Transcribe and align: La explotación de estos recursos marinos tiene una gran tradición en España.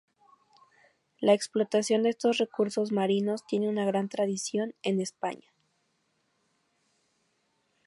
La 1.19 1.33
explotación 1.33 2.01
de 2.01 2.09
estos 2.09 2.39
recursos 2.39 2.91
marinos 2.91 3.45
tiene 3.45 3.69
una 3.69 3.85
gran 3.85 4.09
tradición 4.09 4.73
en 4.81 4.99
España. 4.99 5.51